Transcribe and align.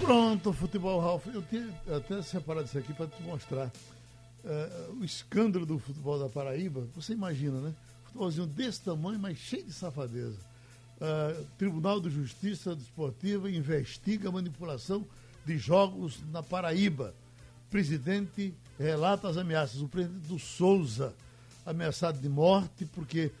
Pronto, 0.00 0.52
futebol, 0.52 1.00
Ralf. 1.00 1.26
Eu 1.26 1.42
tinha 1.42 1.68
até 1.94 2.22
separado 2.22 2.66
isso 2.66 2.78
aqui 2.78 2.92
para 2.92 3.06
te 3.06 3.22
mostrar. 3.22 3.70
Uh, 4.44 5.00
o 5.00 5.04
escândalo 5.04 5.66
do 5.66 5.78
futebol 5.78 6.18
da 6.18 6.28
Paraíba, 6.28 6.86
você 6.94 7.12
imagina, 7.12 7.60
né? 7.60 7.74
Futebolzinho 8.04 8.46
desse 8.46 8.80
tamanho, 8.80 9.18
mas 9.18 9.36
cheio 9.36 9.64
de 9.64 9.72
safadeza. 9.72 10.38
Uh, 10.96 11.44
Tribunal 11.58 12.00
de 12.00 12.08
Justiça 12.10 12.74
Desportiva 12.74 13.50
investiga 13.50 14.30
manipulação 14.30 15.04
de 15.44 15.58
jogos 15.58 16.18
na 16.30 16.42
Paraíba. 16.42 17.14
Presidente 17.68 18.54
relata 18.78 19.28
as 19.28 19.36
ameaças. 19.36 19.82
O 19.82 19.88
presidente 19.88 20.26
do 20.28 20.38
Souza, 20.38 21.12
ameaçado 21.66 22.18
de 22.20 22.28
morte, 22.28 22.84
porque 22.86 23.32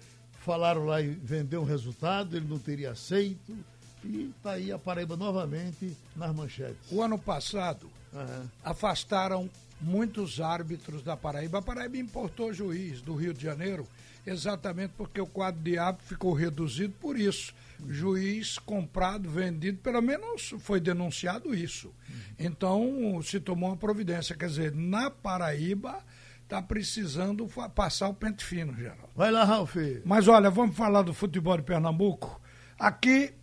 falaram 0.44 0.84
lá 0.84 1.00
em 1.00 1.12
vender 1.12 1.56
um 1.56 1.64
resultado, 1.64 2.36
ele 2.36 2.46
não 2.46 2.58
teria 2.58 2.90
aceito. 2.90 3.56
E 4.04 4.32
está 4.36 4.52
aí 4.52 4.70
a 4.70 4.78
Paraíba 4.78 5.16
novamente 5.16 5.96
nas 6.14 6.34
manchetes. 6.34 6.90
O 6.90 7.02
ano 7.02 7.18
passado 7.18 7.90
uhum. 8.12 8.48
afastaram 8.62 9.50
muitos 9.80 10.40
árbitros 10.40 11.02
da 11.02 11.16
Paraíba. 11.16 11.58
A 11.58 11.62
Paraíba 11.62 11.96
importou 11.96 12.52
juiz 12.52 13.00
do 13.00 13.14
Rio 13.14 13.34
de 13.34 13.42
Janeiro 13.42 13.86
exatamente 14.26 14.92
porque 14.96 15.20
o 15.20 15.26
quadro 15.26 15.60
de 15.62 15.78
árbitro 15.78 16.06
ficou 16.06 16.32
reduzido 16.32 16.94
por 17.00 17.18
isso. 17.18 17.54
Juiz 17.88 18.58
comprado, 18.58 19.30
vendido, 19.30 19.78
pelo 19.78 20.02
menos 20.02 20.54
foi 20.58 20.80
denunciado 20.80 21.54
isso. 21.54 21.92
Então 22.38 23.20
se 23.22 23.40
tomou 23.40 23.70
uma 23.70 23.76
providência. 23.76 24.36
Quer 24.36 24.48
dizer, 24.48 24.74
na 24.74 25.10
Paraíba 25.10 26.00
está 26.42 26.60
precisando 26.62 27.46
passar 27.74 28.08
o 28.08 28.14
pente 28.14 28.44
fino, 28.44 28.74
geral. 28.74 29.10
Vai 29.14 29.30
lá, 29.30 29.44
Ralf. 29.44 29.76
Mas 30.04 30.26
olha, 30.28 30.50
vamos 30.50 30.76
falar 30.76 31.02
do 31.02 31.14
futebol 31.14 31.56
de 31.56 31.62
Pernambuco. 31.62 32.40
Aqui 32.78 33.34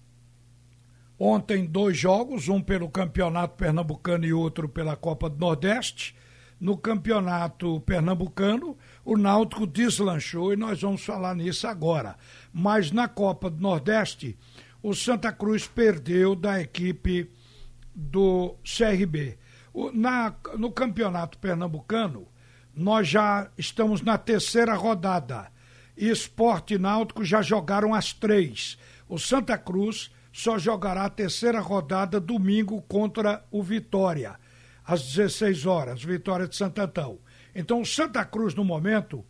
Ontem, 1.18 1.66
dois 1.66 1.98
jogos, 1.98 2.50
um 2.50 2.62
pelo 2.62 2.90
Campeonato 2.90 3.56
Pernambucano 3.56 4.26
e 4.26 4.34
outro 4.34 4.68
pela 4.68 4.98
Copa 4.98 5.30
do 5.30 5.38
Nordeste. 5.38 6.16
No 6.60 6.78
Campeonato 6.78 7.80
Pernambucano, 7.82 8.78
o 9.04 9.18
Náutico 9.18 9.68
deslanchou 9.68 10.54
e 10.54 10.58
nós 10.58 10.82
vamos 10.82 11.04
falar 11.04 11.36
nisso 11.36 11.68
agora. 11.68 12.16
Mas 12.52 12.92
na 12.92 13.08
Copa 13.08 13.50
do 13.50 13.62
Nordeste, 13.62 14.38
o 14.82 14.94
Santa 14.94 15.32
Cruz 15.32 15.68
perdeu 15.68 16.36
da 16.36 16.62
equipe 16.62 17.30
do 17.94 18.56
CRB. 18.64 19.38
O, 19.74 19.92
na, 19.92 20.34
no 20.58 20.72
Campeonato 20.72 21.38
Pernambucano, 21.38 22.28
nós 22.74 23.08
já 23.08 23.50
estamos 23.58 24.02
na 24.02 24.18
terceira 24.18 24.74
rodada. 24.76 25.52
Esporte 25.96 26.74
e 26.74 26.78
Náutico 26.78 27.24
já 27.24 27.42
jogaram 27.42 27.94
as 27.94 28.12
três. 28.12 28.78
O 29.08 29.18
Santa 29.18 29.58
Cruz 29.58 30.12
só 30.36 30.60
jogará 30.60 31.06
a 31.06 31.10
terceira 31.10 31.62
rodada 31.62 32.20
domingo 32.20 32.82
contra 32.90 33.46
o 33.50 33.64
Vitória, 33.64 34.38
às 34.84 35.02
16 35.02 35.66
horas, 35.66 36.04
Vitória 36.04 36.46
de 36.46 36.58
Santo 36.58 36.82
Antão. 36.82 37.20
Então, 37.56 37.80
o 37.80 37.86
Santa 37.86 38.26
Cruz, 38.26 38.54
no 38.54 38.66
momento, 38.66 39.24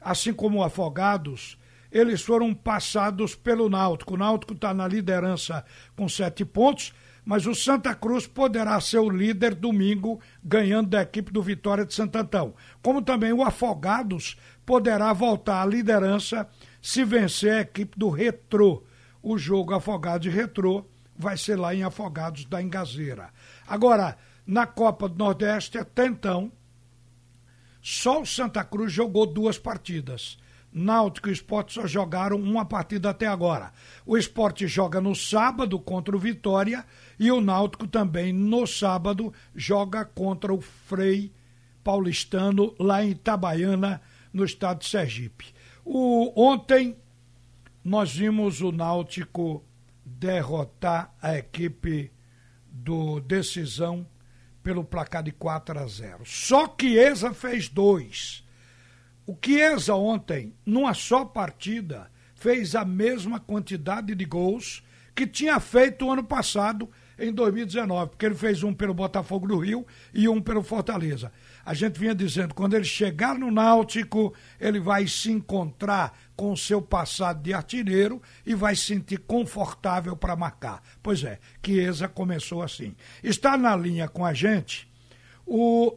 assim 0.00 0.32
como 0.32 0.60
o 0.60 0.62
Afogados, 0.64 1.58
eles 1.92 2.22
foram 2.22 2.54
passados 2.54 3.34
pelo 3.34 3.68
Náutico. 3.68 4.14
O 4.14 4.16
Náutico 4.16 4.54
está 4.54 4.72
na 4.72 4.88
liderança 4.88 5.62
com 5.94 6.08
sete 6.08 6.42
pontos, 6.42 6.94
mas 7.22 7.44
o 7.44 7.54
Santa 7.54 7.94
Cruz 7.94 8.26
poderá 8.26 8.80
ser 8.80 9.00
o 9.00 9.10
líder 9.10 9.54
domingo, 9.54 10.18
ganhando 10.42 10.88
da 10.88 11.02
equipe 11.02 11.30
do 11.30 11.42
Vitória 11.42 11.84
de 11.84 11.92
Santo 11.92 12.16
Antão. 12.16 12.54
Como 12.80 13.02
também 13.02 13.30
o 13.30 13.42
Afogados 13.42 14.38
poderá 14.64 15.12
voltar 15.12 15.60
à 15.60 15.66
liderança 15.66 16.48
se 16.80 17.04
vencer 17.04 17.52
a 17.52 17.60
equipe 17.60 17.98
do 17.98 18.08
Retrô 18.08 18.85
o 19.26 19.36
jogo 19.36 19.74
Afogados 19.74 20.24
e 20.24 20.30
Retrô 20.30 20.84
vai 21.18 21.36
ser 21.36 21.56
lá 21.56 21.74
em 21.74 21.82
Afogados 21.82 22.44
da 22.44 22.62
Engazeira. 22.62 23.30
Agora, 23.66 24.16
na 24.46 24.68
Copa 24.68 25.08
do 25.08 25.18
Nordeste, 25.18 25.76
até 25.78 26.06
então, 26.06 26.52
só 27.82 28.22
o 28.22 28.26
Santa 28.26 28.62
Cruz 28.62 28.92
jogou 28.92 29.26
duas 29.26 29.58
partidas. 29.58 30.38
Náutico 30.72 31.28
e 31.28 31.32
Esporte 31.32 31.74
só 31.74 31.88
jogaram 31.88 32.36
uma 32.36 32.64
partida 32.64 33.10
até 33.10 33.26
agora. 33.26 33.72
O 34.06 34.16
Esporte 34.16 34.68
joga 34.68 35.00
no 35.00 35.12
sábado 35.12 35.76
contra 35.80 36.14
o 36.14 36.20
Vitória 36.20 36.86
e 37.18 37.32
o 37.32 37.40
Náutico 37.40 37.88
também 37.88 38.32
no 38.32 38.64
sábado 38.64 39.34
joga 39.56 40.04
contra 40.04 40.54
o 40.54 40.60
Frei 40.60 41.32
Paulistano 41.82 42.76
lá 42.78 43.04
em 43.04 43.10
Itabaiana, 43.10 44.00
no 44.32 44.44
estado 44.44 44.80
de 44.80 44.86
Sergipe. 44.86 45.52
O, 45.84 46.32
ontem 46.40 46.96
nós 47.86 48.16
vimos 48.16 48.62
o 48.62 48.72
Náutico 48.72 49.64
derrotar 50.04 51.14
a 51.22 51.38
equipe 51.38 52.10
do 52.68 53.20
Decisão 53.20 54.04
pelo 54.60 54.82
placar 54.82 55.22
de 55.22 55.30
4 55.30 55.78
a 55.78 55.86
0. 55.86 56.22
Só 56.24 56.66
que 56.66 56.88
Chiesa 56.88 57.32
fez 57.32 57.68
dois. 57.68 58.44
O 59.24 59.36
Chiesa 59.40 59.94
ontem, 59.94 60.52
numa 60.66 60.94
só 60.94 61.24
partida, 61.24 62.10
fez 62.34 62.74
a 62.74 62.84
mesma 62.84 63.38
quantidade 63.38 64.16
de 64.16 64.24
gols 64.24 64.82
que 65.14 65.24
tinha 65.24 65.60
feito 65.60 66.06
o 66.06 66.10
ano 66.10 66.24
passado, 66.24 66.90
em 67.16 67.32
2019, 67.32 68.10
porque 68.10 68.26
ele 68.26 68.34
fez 68.34 68.64
um 68.64 68.74
pelo 68.74 68.94
Botafogo 68.94 69.46
do 69.46 69.58
Rio 69.58 69.86
e 70.12 70.28
um 70.28 70.42
pelo 70.42 70.62
Fortaleza. 70.64 71.32
A 71.66 71.74
gente 71.74 71.98
vinha 71.98 72.14
dizendo, 72.14 72.54
quando 72.54 72.74
ele 72.74 72.84
chegar 72.84 73.36
no 73.36 73.50
Náutico, 73.50 74.32
ele 74.60 74.78
vai 74.78 75.08
se 75.08 75.32
encontrar 75.32 76.16
com 76.36 76.52
o 76.52 76.56
seu 76.56 76.80
passado 76.80 77.42
de 77.42 77.52
artilheiro 77.52 78.22
e 78.46 78.54
vai 78.54 78.76
se 78.76 78.82
sentir 78.82 79.18
confortável 79.18 80.16
para 80.16 80.36
marcar. 80.36 80.80
Pois 81.02 81.24
é, 81.24 81.40
Chiesa 81.60 82.06
começou 82.06 82.62
assim. 82.62 82.94
Está 83.20 83.58
na 83.58 83.74
linha 83.74 84.08
com 84.08 84.24
a 84.24 84.32
gente 84.32 84.88
o 85.44 85.92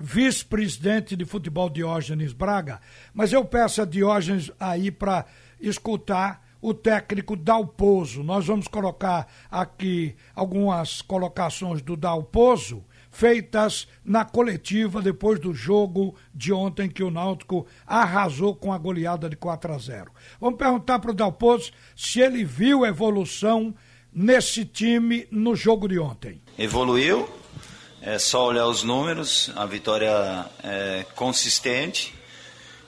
vice-presidente 0.00 1.14
de 1.14 1.24
futebol 1.24 1.70
Diógenes 1.70 2.32
Braga, 2.32 2.80
mas 3.14 3.32
eu 3.32 3.44
peço 3.44 3.82
a 3.82 3.84
Diógenes 3.84 4.50
aí 4.58 4.90
para 4.90 5.26
escutar 5.60 6.44
o 6.60 6.74
técnico 6.74 7.36
Dalpozo. 7.36 8.24
Nós 8.24 8.46
vamos 8.46 8.66
colocar 8.66 9.28
aqui 9.48 10.16
algumas 10.34 11.02
colocações 11.02 11.80
do 11.82 11.96
Dalpozo 11.96 12.84
feitas 13.12 13.86
na 14.02 14.24
coletiva 14.24 15.02
depois 15.02 15.38
do 15.38 15.54
jogo 15.54 16.16
de 16.34 16.52
ontem 16.52 16.88
que 16.88 17.04
o 17.04 17.10
Náutico 17.10 17.66
arrasou 17.86 18.56
com 18.56 18.72
a 18.72 18.78
goleada 18.78 19.28
de 19.28 19.36
4 19.36 19.72
a 19.72 19.78
0. 19.78 20.10
Vamos 20.40 20.58
perguntar 20.58 20.98
para 20.98 21.10
o 21.10 21.14
Dalpozo 21.14 21.70
se 21.94 22.20
ele 22.20 22.42
viu 22.42 22.84
evolução 22.84 23.72
nesse 24.12 24.64
time 24.64 25.28
no 25.30 25.54
jogo 25.54 25.86
de 25.86 25.98
ontem. 25.98 26.40
Evoluiu, 26.58 27.28
é 28.00 28.18
só 28.18 28.46
olhar 28.46 28.66
os 28.66 28.82
números, 28.82 29.52
a 29.54 29.66
vitória 29.66 30.46
é 30.64 31.04
consistente, 31.14 32.14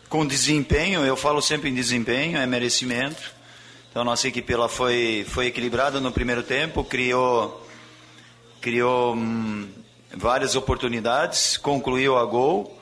com 0.09 0.27
desempenho, 0.27 1.05
eu 1.05 1.17
falo 1.17 1.43
sempre 1.43 1.69
em 1.69 1.75
desempenho, 1.75 2.39
é 2.39 2.47
merecimento. 2.47 3.33
Então 3.91 4.05
nossa 4.05 4.27
equipe 4.27 4.53
ela 4.53 4.69
foi, 4.69 5.25
foi 5.29 5.47
equilibrada 5.47 6.01
no 6.01 6.11
primeiro 6.11 6.43
tempo, 6.43 6.83
criou, 6.83 7.67
criou 8.61 9.15
hum, 9.15 9.69
várias 10.16 10.54
oportunidades, 10.54 11.56
concluiu 11.56 12.16
a 12.16 12.25
gol. 12.25 12.78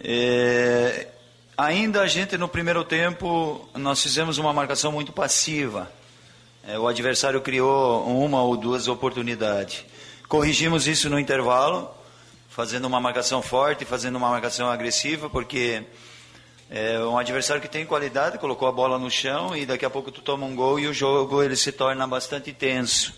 É, 0.00 1.08
ainda 1.56 2.02
a 2.02 2.06
gente 2.06 2.36
no 2.36 2.48
primeiro 2.48 2.84
tempo 2.84 3.68
nós 3.74 4.02
fizemos 4.02 4.38
uma 4.38 4.52
marcação 4.52 4.92
muito 4.92 5.12
passiva. 5.12 5.90
É, 6.66 6.78
o 6.78 6.88
adversário 6.88 7.40
criou 7.40 8.06
uma 8.06 8.42
ou 8.42 8.56
duas 8.56 8.88
oportunidades. 8.88 9.84
Corrigimos 10.28 10.86
isso 10.86 11.10
no 11.10 11.18
intervalo, 11.18 11.90
fazendo 12.48 12.86
uma 12.86 13.00
marcação 13.00 13.42
forte, 13.42 13.84
fazendo 13.84 14.16
uma 14.16 14.30
marcação 14.30 14.68
agressiva, 14.68 15.28
porque 15.28 15.82
é 16.70 16.98
um 17.00 17.18
adversário 17.18 17.60
que 17.60 17.68
tem 17.68 17.84
qualidade, 17.84 18.38
colocou 18.38 18.66
a 18.66 18.72
bola 18.72 18.98
no 18.98 19.10
chão 19.10 19.54
e 19.54 19.66
daqui 19.66 19.84
a 19.84 19.90
pouco 19.90 20.10
tu 20.10 20.22
toma 20.22 20.46
um 20.46 20.56
gol 20.56 20.80
e 20.80 20.86
o 20.86 20.94
jogo 20.94 21.42
ele 21.42 21.56
se 21.56 21.70
torna 21.70 22.06
bastante 22.06 22.52
tenso. 22.52 23.14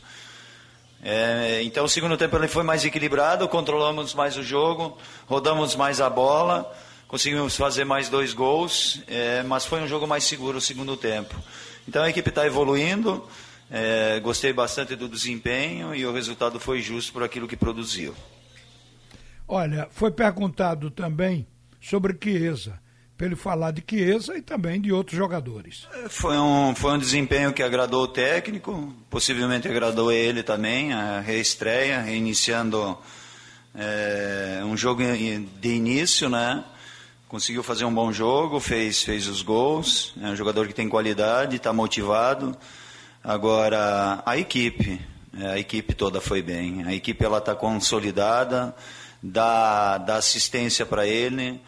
É, 1.08 1.62
então 1.62 1.84
o 1.84 1.88
segundo 1.88 2.16
tempo 2.16 2.36
ele 2.36 2.48
foi 2.48 2.64
mais 2.64 2.84
equilibrado, 2.84 3.46
controlamos 3.46 4.12
mais 4.12 4.36
o 4.36 4.42
jogo, 4.42 4.98
rodamos 5.28 5.76
mais 5.76 6.00
a 6.00 6.10
bola, 6.10 6.68
conseguimos 7.06 7.56
fazer 7.56 7.84
mais 7.84 8.08
dois 8.08 8.34
gols, 8.34 9.00
é, 9.06 9.40
mas 9.44 9.64
foi 9.64 9.80
um 9.80 9.86
jogo 9.86 10.04
mais 10.04 10.24
seguro 10.24 10.58
o 10.58 10.60
segundo 10.60 10.96
tempo. 10.96 11.36
Então 11.86 12.02
a 12.02 12.10
equipe 12.10 12.28
está 12.28 12.44
evoluindo, 12.44 13.24
é, 13.70 14.18
gostei 14.18 14.52
bastante 14.52 14.96
do 14.96 15.08
desempenho 15.08 15.94
e 15.94 16.04
o 16.04 16.12
resultado 16.12 16.58
foi 16.58 16.82
justo 16.82 17.12
por 17.12 17.22
aquilo 17.22 17.46
que 17.46 17.56
produziu. 17.56 18.12
Olha, 19.46 19.86
foi 19.92 20.10
perguntado 20.10 20.90
também 20.90 21.46
sobre 21.80 22.18
Chiesa 22.20 22.80
para 23.16 23.26
ele 23.26 23.36
falar 23.36 23.70
de 23.70 23.82
Chiesa 23.88 24.36
e 24.36 24.42
também 24.42 24.80
de 24.80 24.92
outros 24.92 25.16
jogadores. 25.16 25.88
É, 26.04 26.08
foi 26.08 26.36
um, 26.36 26.74
foi 26.74 26.92
um 26.92 26.98
desempenho 26.98 27.52
que 27.52 27.62
agradou 27.62 28.04
o 28.04 28.08
técnico, 28.08 28.92
possivelmente 29.08 29.66
agradou 29.66 30.12
ele 30.12 30.42
também, 30.42 30.92
a 30.92 31.20
reestreia, 31.20 32.00
reiniciando 32.00 32.98
é, 33.74 34.60
um 34.64 34.76
jogo 34.76 35.02
de 35.02 35.68
início, 35.68 36.28
né? 36.28 36.64
Conseguiu 37.28 37.62
fazer 37.62 37.84
um 37.84 37.92
bom 37.92 38.12
jogo, 38.12 38.60
fez, 38.60 39.02
fez 39.02 39.26
os 39.26 39.42
gols, 39.42 40.14
é 40.22 40.26
um 40.26 40.36
jogador 40.36 40.68
que 40.68 40.74
tem 40.74 40.88
qualidade, 40.88 41.56
está 41.56 41.72
motivado. 41.72 42.56
Agora, 43.24 44.22
a 44.24 44.36
equipe, 44.36 45.00
É, 45.38 45.48
a 45.52 45.58
equipe 45.58 45.94
toda 45.94 46.18
foi 46.18 46.40
bem. 46.40 46.82
A 46.84 46.94
equipe 46.94 47.22
ela 47.22 47.36
está 47.36 47.54
consolidada, 47.54 48.74
dá, 49.22 49.98
dá 49.98 50.16
assistência 50.16 50.86
para 50.86 51.06
ele, 51.06 51.60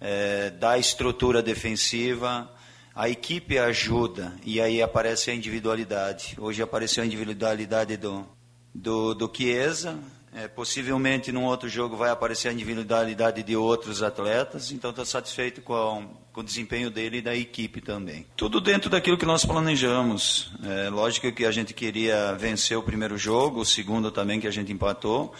é, 0.00 0.50
dá 0.50 0.78
estrutura 0.78 1.42
defensiva. 1.42 2.50
A 2.94 3.08
equipe 3.08 3.58
ajuda 3.58 4.32
e 4.44 4.60
aí 4.60 4.80
aparece 4.80 5.30
a 5.30 5.34
individualidade. 5.34 6.36
Hoje 6.38 6.62
apareceu 6.62 7.02
a 7.02 7.06
individualidade 7.06 7.96
do, 7.96 8.24
do, 8.72 9.14
do 9.14 9.30
Chiesa, 9.34 9.98
é, 10.34 10.48
possivelmente 10.48 11.30
num 11.30 11.44
outro 11.44 11.68
jogo 11.68 11.96
vai 11.96 12.10
aparecer 12.10 12.48
a 12.48 12.52
individualidade 12.52 13.42
de 13.42 13.56
outros 13.56 14.02
atletas, 14.02 14.72
então 14.72 14.90
estou 14.90 15.04
satisfeito 15.04 15.62
com, 15.62 16.08
com, 16.32 16.40
o 16.40 16.44
desempenho 16.44 16.90
dele 16.90 17.18
e 17.18 17.22
da 17.22 17.36
equipe 17.36 17.80
também. 17.80 18.26
Tudo 18.36 18.60
dentro 18.60 18.90
daquilo 18.90 19.16
que 19.16 19.24
nós 19.24 19.44
planejamos. 19.44 20.52
É, 20.64 20.90
lógico 20.90 21.30
que 21.30 21.44
a 21.44 21.52
gente 21.52 21.72
queria 21.72 22.32
vencer 22.32 22.76
o 22.76 22.82
primeiro 22.82 23.16
jogo, 23.16 23.60
o 23.60 23.64
segundo 23.64 24.10
também 24.10 24.40
que 24.40 24.48
a 24.48 24.50
gente 24.50 24.72
empatou, 24.72 25.32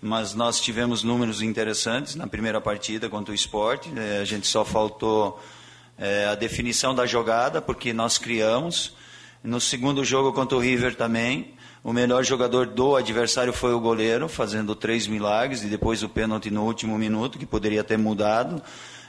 mas 0.00 0.34
nós 0.34 0.60
tivemos 0.60 1.02
números 1.02 1.42
interessantes 1.42 2.14
na 2.14 2.26
primeira 2.26 2.60
partida 2.60 3.08
contra 3.08 3.32
o 3.32 3.34
esporte. 3.34 3.92
É, 3.96 4.20
a 4.20 4.24
gente 4.24 4.46
só 4.46 4.64
faltou 4.64 5.42
é, 5.98 6.26
a 6.26 6.34
definição 6.34 6.94
da 6.94 7.04
jogada, 7.04 7.60
porque 7.60 7.92
nós 7.92 8.16
criamos. 8.16 8.94
No 9.44 9.60
segundo 9.60 10.04
jogo 10.04 10.32
contra 10.32 10.56
o 10.56 10.60
River 10.60 10.94
também. 10.94 11.54
O 11.82 11.94
melhor 11.94 12.22
jogador 12.22 12.66
do 12.66 12.94
adversário 12.94 13.54
foi 13.54 13.72
o 13.72 13.80
goleiro, 13.80 14.28
fazendo 14.28 14.74
três 14.74 15.06
milagres, 15.06 15.62
e 15.62 15.66
depois 15.66 16.02
o 16.02 16.10
pênalti 16.10 16.50
no 16.50 16.64
último 16.64 16.98
minuto, 16.98 17.38
que 17.38 17.46
poderia 17.46 17.82
ter 17.82 17.96
mudado. 17.96 18.62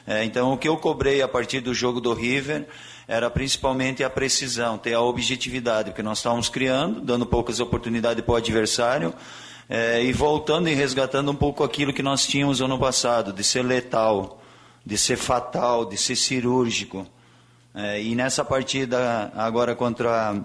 É, 0.07 0.23
então, 0.23 0.53
o 0.53 0.57
que 0.57 0.69
eu 0.69 0.77
cobrei 0.77 1.21
a 1.21 1.27
partir 1.27 1.59
do 1.59 1.73
jogo 1.73 1.99
do 1.99 2.13
River 2.13 2.65
era 3.07 3.29
principalmente 3.29 4.03
a 4.05 4.09
precisão, 4.09 4.77
ter 4.77 4.93
a 4.93 5.01
objetividade, 5.01 5.89
porque 5.89 6.01
nós 6.01 6.19
estávamos 6.19 6.47
criando, 6.47 7.01
dando 7.01 7.25
poucas 7.25 7.59
oportunidades 7.59 8.23
para 8.23 8.33
o 8.33 8.37
adversário, 8.37 9.13
é, 9.73 10.03
e 10.03 10.11
voltando 10.11 10.67
e 10.67 10.73
resgatando 10.73 11.31
um 11.31 11.35
pouco 11.35 11.63
aquilo 11.63 11.93
que 11.93 12.03
nós 12.03 12.27
tínhamos 12.27 12.61
ano 12.61 12.77
passado, 12.77 13.31
de 13.31 13.41
ser 13.41 13.63
letal, 13.63 14.41
de 14.85 14.97
ser 14.97 15.15
fatal, 15.15 15.85
de 15.85 15.95
ser 15.95 16.17
cirúrgico. 16.17 17.07
É, 17.73 18.03
e 18.03 18.13
nessa 18.13 18.43
partida 18.43 19.31
agora 19.33 19.73
contra 19.73 20.43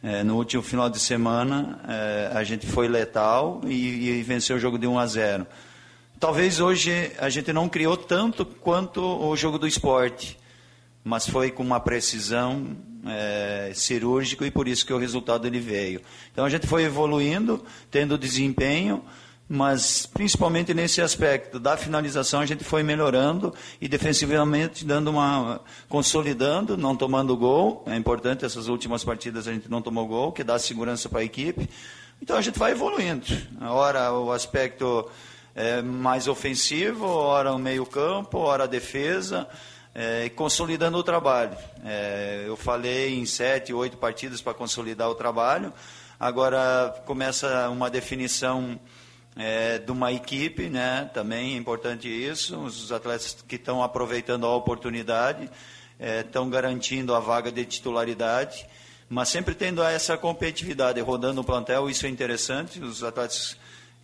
é, 0.00 0.22
no 0.22 0.36
último 0.36 0.62
final 0.62 0.88
de 0.88 1.00
semana, 1.00 1.80
é, 1.88 2.30
a 2.32 2.44
gente 2.44 2.64
foi 2.64 2.86
letal 2.86 3.60
e, 3.64 4.20
e, 4.20 4.22
venceu 4.22 4.54
o 4.54 4.60
jogo 4.60 4.78
de 4.78 4.86
1 4.86 4.96
a 4.96 5.06
0. 5.08 5.46
Talvez 6.20 6.60
hoje 6.60 7.10
a 7.18 7.28
gente 7.28 7.52
não 7.52 7.68
criou 7.68 7.96
tanto 7.96 8.46
quanto 8.46 9.00
o 9.00 9.36
jogo 9.36 9.58
do 9.58 9.66
esporte, 9.66 10.38
mas 11.02 11.28
foi 11.28 11.50
com 11.50 11.64
uma 11.64 11.80
precisão 11.80 12.76
é, 13.06 13.72
cirúrgica 13.74 14.46
e 14.46 14.50
por 14.50 14.68
isso 14.68 14.86
que 14.86 14.92
o 14.92 14.98
resultado 14.98 15.46
ele 15.46 15.60
veio. 15.60 16.00
Então 16.32 16.44
a 16.44 16.48
gente 16.48 16.66
foi 16.66 16.84
evoluindo, 16.84 17.64
tendo 17.90 18.16
desempenho, 18.16 19.04
mas 19.48 20.06
principalmente 20.06 20.72
nesse 20.72 21.02
aspecto 21.02 21.58
da 21.58 21.76
finalização 21.76 22.40
a 22.40 22.46
gente 22.46 22.64
foi 22.64 22.82
melhorando 22.82 23.52
e 23.80 23.88
defensivamente 23.88 24.84
dando 24.84 25.10
uma 25.10 25.60
consolidando, 25.88 26.76
não 26.76 26.96
tomando 26.96 27.36
gol. 27.36 27.84
É 27.86 27.96
importante 27.96 28.44
essas 28.44 28.68
últimas 28.68 29.04
partidas 29.04 29.46
a 29.46 29.52
gente 29.52 29.70
não 29.70 29.82
tomou 29.82 30.06
gol, 30.06 30.32
que 30.32 30.44
dá 30.44 30.58
segurança 30.58 31.08
para 31.08 31.20
a 31.20 31.24
equipe. 31.24 31.68
Então 32.20 32.36
a 32.36 32.40
gente 32.40 32.58
vai 32.58 32.70
evoluindo. 32.70 33.26
Ora 33.60 34.12
o 34.12 34.30
aspecto 34.30 35.10
é, 35.54 35.82
mais 35.82 36.28
ofensivo, 36.28 37.04
ora 37.04 37.52
o 37.52 37.58
meio-campo, 37.58 38.38
ora 38.38 38.64
a 38.64 38.66
defesa. 38.66 39.46
É, 39.94 40.30
consolidando 40.30 40.96
o 40.96 41.02
trabalho. 41.02 41.56
É, 41.84 42.44
eu 42.46 42.56
falei 42.56 43.18
em 43.18 43.26
sete, 43.26 43.74
oito 43.74 43.98
partidas 43.98 44.40
para 44.40 44.54
consolidar 44.54 45.10
o 45.10 45.14
trabalho. 45.14 45.72
Agora 46.18 46.94
começa 47.04 47.68
uma 47.68 47.90
definição 47.90 48.80
é, 49.36 49.78
de 49.78 49.90
uma 49.90 50.12
equipe, 50.12 50.68
né? 50.68 51.10
Também 51.12 51.54
é 51.54 51.56
importante 51.56 52.08
isso. 52.08 52.58
Os 52.58 52.90
atletas 52.90 53.44
que 53.46 53.56
estão 53.56 53.82
aproveitando 53.82 54.46
a 54.46 54.54
oportunidade 54.54 55.50
estão 55.98 56.46
é, 56.46 56.50
garantindo 56.50 57.14
a 57.14 57.20
vaga 57.20 57.52
de 57.52 57.64
titularidade, 57.64 58.66
mas 59.08 59.28
sempre 59.28 59.54
tendo 59.54 59.82
essa 59.82 60.16
competitividade, 60.16 61.00
rodando 61.00 61.40
o 61.40 61.44
plantel, 61.44 61.90
isso 61.90 62.06
é 62.06 62.08
interessante. 62.08 62.82
Os 62.82 63.04
atletas 63.04 63.58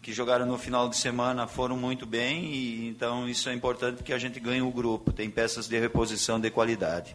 que 0.08 0.14
jogaram 0.14 0.46
no 0.46 0.56
final 0.56 0.88
de 0.88 0.96
semana 0.96 1.46
foram 1.46 1.76
muito 1.76 2.06
bem 2.06 2.46
e 2.46 2.88
então 2.88 3.28
isso 3.28 3.46
é 3.50 3.52
importante 3.52 4.02
que 4.02 4.10
a 4.10 4.16
gente 4.16 4.40
ganhe 4.40 4.62
o 4.62 4.70
grupo. 4.70 5.12
Tem 5.12 5.28
peças 5.28 5.68
de 5.68 5.78
reposição 5.78 6.40
de 6.40 6.50
qualidade. 6.50 7.14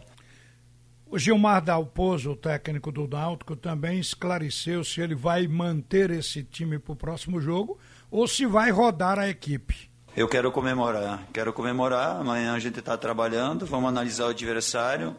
O 1.04 1.18
Gilmar 1.18 1.60
Dalpozo, 1.60 2.30
o 2.30 2.36
técnico 2.36 2.92
do 2.92 3.08
Náutico, 3.08 3.56
também 3.56 3.98
esclareceu 3.98 4.84
se 4.84 5.00
ele 5.00 5.16
vai 5.16 5.48
manter 5.48 6.08
esse 6.12 6.44
time 6.44 6.78
para 6.78 6.92
o 6.92 6.96
próximo 6.96 7.40
jogo 7.40 7.80
ou 8.12 8.28
se 8.28 8.46
vai 8.46 8.70
rodar 8.70 9.18
a 9.18 9.28
equipe. 9.28 9.90
Eu 10.16 10.28
quero 10.28 10.52
comemorar, 10.52 11.26
quero 11.32 11.52
comemorar. 11.52 12.20
Amanhã 12.20 12.54
a 12.54 12.60
gente 12.60 12.78
está 12.78 12.96
trabalhando, 12.96 13.66
vamos 13.66 13.88
analisar 13.88 14.26
o 14.26 14.28
adversário. 14.28 15.16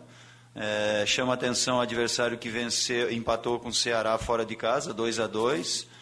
É, 0.55 1.03
chama 1.05 1.33
atenção 1.33 1.79
o 1.79 1.81
adversário 1.81 2.37
que 2.37 2.47
venceu, 2.47 3.11
empatou 3.11 3.59
com 3.59 3.67
o 3.67 3.73
Ceará 3.73 4.17
fora 4.17 4.45
de 4.45 4.55
casa, 4.55 4.93
2 4.93 5.19
a 5.19 5.27
2 5.27 5.94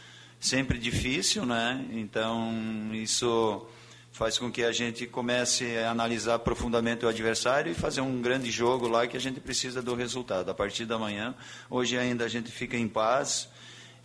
Sempre 0.44 0.78
difícil, 0.78 1.46
né? 1.46 1.86
Então, 1.94 2.54
isso 2.92 3.66
faz 4.12 4.38
com 4.38 4.52
que 4.52 4.62
a 4.62 4.74
gente 4.74 5.08
comece 5.08 5.78
a 5.78 5.90
analisar 5.90 6.38
profundamente 6.40 7.06
o 7.06 7.08
adversário 7.08 7.72
e 7.72 7.74
fazer 7.74 8.02
um 8.02 8.22
grande 8.22 8.52
jogo 8.52 8.90
lá 8.90 9.08
que 9.08 9.16
a 9.16 9.20
gente 9.22 9.40
precisa 9.40 9.82
do 9.82 9.96
resultado. 9.96 10.52
A 10.52 10.54
partir 10.54 10.84
da 10.84 11.00
manhã, 11.00 11.34
hoje 11.70 11.98
ainda 11.98 12.26
a 12.26 12.28
gente 12.28 12.52
fica 12.52 12.76
em 12.76 12.90
paz, 12.90 13.48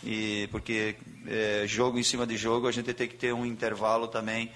e 0.05 0.49
porque 0.53 0.95
é, 1.27 1.65
jogo 1.67 1.99
em 1.99 2.05
cima 2.05 2.25
de 2.25 2.37
jogo 2.37 2.69
a 2.69 2.73
gente 2.73 2.95
tem 2.95 3.09
que 3.09 3.17
ter 3.17 3.35
um 3.35 3.45
intervalo 3.45 4.07
também 4.07 4.53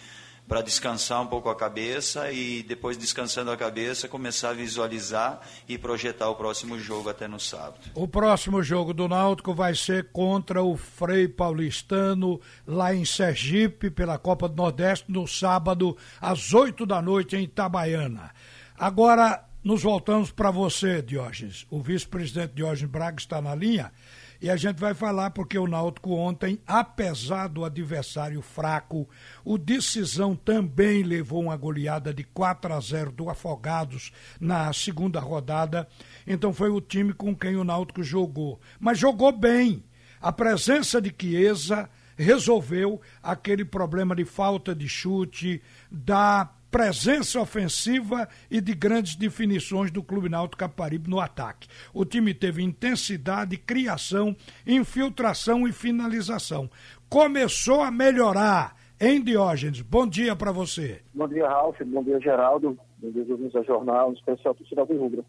para 0.47 0.61
descansar 0.61 1.23
um 1.23 1.27
pouco 1.27 1.49
a 1.49 1.55
cabeça 1.55 2.31
e 2.31 2.63
depois 2.63 2.97
descansando 2.97 3.51
a 3.51 3.57
cabeça 3.57 4.09
começar 4.09 4.51
a 4.51 4.53
visualizar 4.53 5.41
e 5.69 5.79
projetar 5.79 6.29
o 6.29 6.35
próximo 6.35 6.79
jogo 6.79 7.09
até 7.09 7.27
no 7.27 7.41
sábado. 7.41 7.81
O 7.95 8.07
próximo 8.07 8.63
jogo 8.63 8.93
do 8.93 9.09
Náutico 9.09 9.55
vai 9.55 9.75
ser 9.75 10.11
contra 10.13 10.63
o 10.63 10.77
Frei 10.77 11.27
Paulistano 11.29 12.41
lá 12.67 12.95
em 12.95 13.05
Sergipe 13.05 13.91
pela 13.91 14.19
Copa 14.19 14.49
do 14.49 14.57
Nordeste 14.57 15.11
no 15.11 15.27
sábado 15.27 15.97
às 16.21 16.53
8 16.53 16.85
da 16.85 17.01
noite 17.01 17.37
em 17.37 17.45
Itabaiana. 17.45 18.31
Agora 18.77 19.45
nos 19.63 19.83
voltamos 19.83 20.31
para 20.31 20.51
você, 20.51 21.01
Diógenes. 21.01 21.67
O 21.71 21.81
vice-presidente 21.81 22.55
Diógenes 22.55 22.91
Braga 22.91 23.19
está 23.19 23.41
na 23.41 23.55
linha 23.55 23.93
e 24.41 24.51
a 24.51 24.57
gente 24.57 24.81
vai 24.81 24.93
falar 24.93 25.31
porque 25.31 25.57
o 25.57 25.69
Náutico 25.69 26.11
ontem, 26.15 26.61
apesar 26.67 27.47
do 27.47 27.65
adversário 27.65 28.43
fraco, 28.43 29.09
o 29.45 29.57
Decisão 29.57 30.35
também 30.35 31.05
levou 31.05 31.43
uma 31.43 31.57
goleada 31.57 32.13
de 32.13 32.25
4 32.25 32.75
a 32.75 32.81
0 32.81 33.13
do 33.13 33.31
Afogados 33.31 34.11
na 34.41 34.73
segunda 34.73 35.21
rodada. 35.21 35.87
Então 36.27 36.53
foi 36.53 36.71
o 36.71 36.81
time 36.81 37.13
com 37.13 37.37
quem 37.37 37.55
o 37.55 37.63
Náutico 37.63 38.03
jogou. 38.03 38.61
Mas 38.81 38.99
jogou 38.99 39.31
bem. 39.31 39.85
A 40.21 40.33
presença 40.33 41.01
de 41.01 41.15
Chiesa 41.17 41.89
resolveu 42.17 43.01
aquele 43.23 43.65
problema 43.65 44.17
de 44.17 44.25
falta 44.25 44.75
de 44.75 44.89
chute, 44.89 45.63
da 45.89 46.53
presença 46.73 47.39
ofensiva 47.39 48.27
e 48.51 48.59
de 48.59 48.75
grandes 48.75 49.15
definições 49.15 49.91
do 49.91 50.03
Clube 50.03 50.31
Náutico 50.31 50.57
Caparibe 50.57 51.11
no 51.11 51.21
ataque. 51.21 51.69
O 51.93 52.03
time 52.03 52.33
teve 52.33 52.63
intensidade, 52.63 53.59
criação, 53.59 54.35
infiltração 54.67 55.69
e 55.69 55.73
finalização. 55.73 56.71
Começou 57.11 57.83
a 57.83 57.91
melhorar. 57.91 58.81
Em 58.99 59.21
Diógenes, 59.21 59.83
bom 59.83 60.07
dia 60.07 60.37
para 60.37 60.53
você. 60.53 61.03
Bom 61.13 61.27
dia, 61.27 61.49
Ralf. 61.49 61.77
Bom 61.85 62.05
dia, 62.05 62.21
Geraldo. 62.21 62.79
Bom 62.99 63.11
dia, 63.11 63.27
ouvintes 63.29 63.53
da 63.53 63.63
Jornal, 63.63 64.11
em 64.11 64.15
especial 64.15 64.55
torcida 64.55 64.87
do 64.87 64.97
Rubro. 64.97 65.25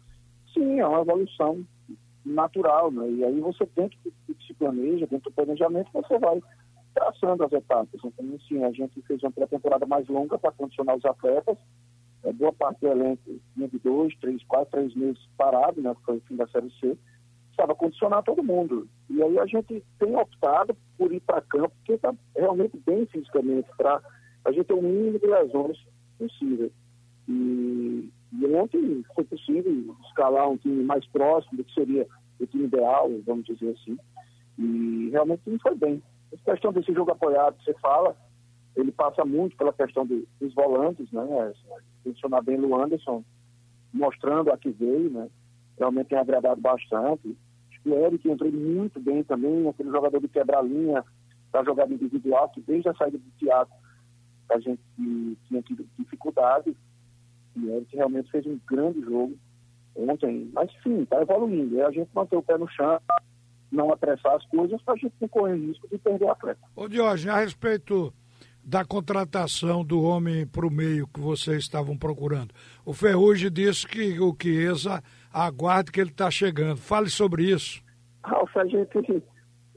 Sim, 0.54 0.78
é 0.78 0.86
uma 0.86 1.00
evolução 1.00 1.66
natural, 2.24 2.92
né? 2.92 3.10
E 3.10 3.24
aí 3.24 3.40
você 3.40 3.68
do 3.76 3.88
que 3.88 4.46
se 4.46 4.54
planeja, 4.54 5.08
dentro 5.08 5.28
do 5.28 5.34
planejamento, 5.34 5.90
você 5.92 6.16
vai 6.20 6.40
traçando 6.94 7.44
as 7.44 7.52
etapas. 7.52 8.00
Então, 8.04 8.36
assim, 8.36 8.64
a 8.64 8.70
gente 8.70 9.02
fez 9.02 9.22
uma 9.22 9.32
pré-temporada 9.32 9.84
mais 9.84 10.06
longa 10.08 10.38
para 10.38 10.52
condicionar 10.52 10.96
os 10.96 11.04
atletas. 11.04 11.58
É, 12.22 12.32
boa 12.32 12.52
parte 12.52 12.80
do 12.80 12.88
elenco 12.88 13.22
vinha 13.54 13.68
de 13.68 13.78
dois, 13.80 14.14
três, 14.16 14.42
quatro, 14.44 14.70
três 14.70 14.94
meses 14.94 15.20
parado, 15.36 15.82
né? 15.82 15.94
Foi 16.04 16.16
o 16.16 16.20
fim 16.22 16.36
da 16.36 16.46
Série 16.48 16.70
C. 16.80 16.96
Precisava 17.48 17.74
condicionar 17.74 18.22
todo 18.22 18.42
mundo. 18.42 18.88
E 19.10 19.22
aí 19.22 19.38
a 19.38 19.46
gente 19.46 19.84
tem 19.98 20.16
optado 20.16 20.76
por 20.96 21.12
ir 21.12 21.20
para 21.20 21.42
campo, 21.42 21.72
porque 21.76 21.92
está 21.92 22.14
realmente 22.36 22.78
bem 22.86 23.04
fisicamente, 23.06 23.68
para 23.76 24.00
a 24.44 24.52
gente 24.52 24.64
ter 24.64 24.74
o 24.74 24.82
mínimo 24.82 25.18
de 25.18 25.26
lesões 25.26 25.76
possível. 26.18 26.70
E, 27.28 28.10
e 28.32 28.46
ontem 28.46 29.04
foi 29.14 29.24
possível 29.24 29.96
escalar 30.06 30.48
um 30.48 30.56
time 30.56 30.82
mais 30.84 31.06
próximo 31.08 31.58
do 31.58 31.64
que 31.64 31.74
seria 31.74 32.06
o 32.40 32.46
time 32.46 32.64
ideal, 32.64 33.10
vamos 33.26 33.44
dizer 33.44 33.76
assim. 33.80 33.96
E 34.58 35.10
realmente 35.10 35.42
foi 35.60 35.74
bem. 35.74 36.02
A 36.34 36.50
questão 36.50 36.72
desse 36.72 36.92
jogo 36.92 37.12
apoiado 37.12 37.56
você 37.62 37.74
fala, 37.74 38.16
ele 38.76 38.90
passa 38.90 39.24
muito 39.24 39.56
pela 39.56 39.72
questão 39.72 40.06
dos 40.06 40.54
volantes, 40.54 41.10
né? 41.12 41.52
Mencionar 42.04 42.42
bem 42.42 42.58
o 42.60 42.76
Anderson, 42.76 43.24
mostrando 43.92 44.52
a 44.52 44.58
que 44.58 44.70
veio, 44.70 45.10
né? 45.10 45.28
Realmente 45.78 46.08
tem 46.08 46.18
agradado 46.18 46.60
bastante. 46.60 47.36
O 47.86 47.94
Eric 47.94 48.28
entrou 48.28 48.50
muito 48.50 48.98
bem 48.98 49.22
também, 49.22 49.68
aquele 49.68 49.90
jogador 49.90 50.18
de 50.20 50.28
quebra-linha 50.28 51.04
da 51.52 51.62
jogada 51.62 51.92
individual, 51.92 52.48
que 52.48 52.60
desde 52.62 52.88
a 52.88 52.94
saída 52.94 53.18
do 53.18 53.30
Thiago 53.38 53.70
a 54.50 54.58
gente 54.58 54.80
tinha 55.46 55.62
tido 55.62 55.86
dificuldade. 55.98 56.76
E 57.54 57.60
o 57.60 57.76
Eric 57.76 57.94
realmente 57.94 58.30
fez 58.30 58.46
um 58.46 58.58
grande 58.66 59.00
jogo 59.02 59.36
ontem. 59.94 60.50
Mas 60.52 60.70
sim, 60.82 61.02
está 61.02 61.20
evoluindo. 61.22 61.78
É 61.78 61.84
a 61.84 61.90
gente 61.90 62.10
manter 62.14 62.36
o 62.36 62.42
pé 62.42 62.58
no 62.58 62.68
chão, 62.68 62.98
não 63.74 63.92
apressar 63.92 64.34
as 64.34 64.46
coisas 64.46 64.80
para 64.82 64.94
a 64.94 64.96
gente 64.96 65.14
não 65.20 65.28
correr 65.28 65.56
risco 65.56 65.88
de 65.88 65.98
perder 65.98 66.24
o 66.24 66.30
atleta. 66.30 66.60
Ô 66.74 66.88
Diógenes, 66.88 67.34
a 67.34 67.40
respeito 67.40 68.12
da 68.64 68.84
contratação 68.84 69.84
do 69.84 70.02
homem 70.02 70.46
para 70.46 70.66
o 70.66 70.70
meio 70.70 71.06
que 71.06 71.20
vocês 71.20 71.58
estavam 71.58 71.96
procurando. 71.98 72.54
O 72.84 72.94
Ferrugem 72.94 73.52
disse 73.52 73.86
que 73.86 74.18
o 74.18 74.34
Chiesa 74.40 75.02
aguarde 75.32 75.92
que 75.92 76.00
ele 76.00 76.10
está 76.10 76.30
chegando. 76.30 76.78
Fale 76.78 77.10
sobre 77.10 77.44
isso. 77.44 77.82
Ralf, 78.24 78.56
a 78.56 78.64
gente, 78.64 79.22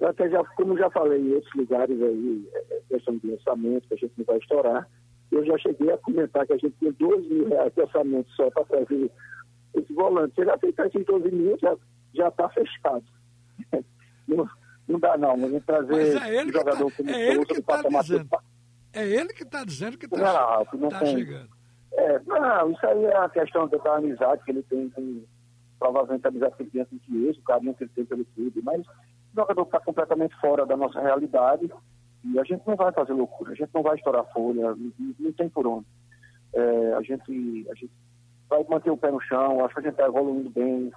até 0.01 0.29
já, 0.29 0.41
como 0.55 0.77
já 0.77 0.89
falei 0.89 1.19
em 1.19 1.33
outros 1.33 1.53
lugares 1.53 2.01
aí, 2.01 2.47
é, 2.53 2.75
é 2.75 2.81
questão 2.89 3.17
de 3.17 3.31
orçamento, 3.31 3.87
que 3.89 3.93
a 3.93 3.97
gente 3.97 4.13
não 4.17 4.25
vai 4.25 4.37
estourar, 4.37 4.87
eu 5.31 5.45
já 5.45 5.57
cheguei 5.57 5.91
a 5.91 5.97
comentar 5.97 6.47
que 6.47 6.53
a 6.53 6.57
gente 6.57 6.75
tem 6.79 6.91
12 6.93 7.27
mil 7.27 7.49
reais 7.49 7.73
de 7.73 7.81
orçamento 7.81 8.29
só 8.31 8.49
para 8.51 8.63
trazer 8.63 9.11
esse 9.75 9.93
volante. 9.93 10.35
Se 10.35 10.41
ele 10.41 10.51
aceitar 10.51 10.87
esses 10.87 11.05
12 11.05 11.31
mil, 11.31 11.57
já 12.13 12.27
está 12.29 12.47
fechado. 12.49 13.03
não, 14.27 14.49
não 14.87 14.99
dá 14.99 15.17
não, 15.17 15.37
mas 15.37 15.63
trazer 15.65 16.13
mas 16.13 16.29
é 16.29 16.43
um 16.43 16.51
jogador 16.51 16.91
tá, 16.91 16.97
como 16.97 17.09
é 17.09 17.27
ele 17.27 17.45
que 17.45 17.53
está 17.53 17.81
dizendo. 17.81 18.29
É 18.93 19.07
ele 19.07 19.33
que 19.33 19.43
está 19.43 19.63
dizendo 19.63 19.97
que 19.97 20.05
está 20.05 20.65
tá 20.65 21.05
chegando. 21.05 21.49
É, 21.93 22.19
não, 22.25 22.71
isso 22.71 22.85
aí 22.85 23.05
é 23.05 23.17
a 23.17 23.29
questão 23.29 23.67
da 23.67 23.95
amizade 23.95 24.43
que 24.43 24.51
ele 24.51 24.63
tem 24.63 24.89
com 24.89 25.23
provavelmente 25.79 26.25
a 26.25 26.29
amizade 26.29 26.55
que 26.55 26.63
ele 26.63 26.69
tem 26.71 26.85
com 26.85 26.95
o 26.95 26.99
Chiesa, 26.99 27.39
o 27.39 27.43
carinho 27.43 27.73
que 27.73 27.83
ele 27.83 27.91
tem 27.95 28.05
pelo 28.05 28.25
clube, 28.25 28.61
mas 28.63 28.85
o 28.85 29.35
jogador 29.35 29.61
está 29.63 29.79
completamente 29.79 30.35
fora 30.39 30.65
da 30.65 30.75
nossa 30.75 30.99
realidade 30.99 31.69
e 32.23 32.39
a 32.39 32.43
gente 32.43 32.65
não 32.67 32.75
vai 32.75 32.91
fazer 32.91 33.13
loucura, 33.13 33.51
a 33.51 33.55
gente 33.55 33.69
não 33.73 33.83
vai 33.83 33.95
estourar 33.95 34.25
folha, 34.33 34.75
não, 34.75 35.13
não 35.19 35.31
tem 35.33 35.49
por 35.49 35.67
onde. 35.67 35.85
É, 36.53 36.93
a, 36.93 37.01
gente, 37.01 37.67
a 37.69 37.75
gente 37.75 37.91
vai 38.49 38.63
manter 38.69 38.89
o 38.89 38.97
pé 38.97 39.11
no 39.11 39.21
chão, 39.21 39.63
acho 39.63 39.73
que 39.73 39.79
a 39.79 39.83
gente 39.83 39.93
está 39.93 40.05
evoluindo 40.05 40.49
bem, 40.49 40.91